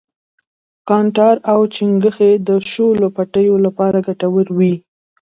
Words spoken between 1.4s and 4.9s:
او چنگښې د شولو پټیو لپاره گټور وي.